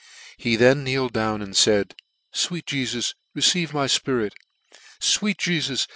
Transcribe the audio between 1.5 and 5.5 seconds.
faid, ft fweet Jefus!" receive my fpirit; fweet